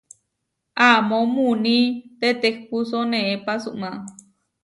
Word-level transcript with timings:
Amó 0.89 1.19
muní 1.35 1.77
tetehpúso 2.19 2.99
neé 3.11 3.33
pasumá. 3.45 3.91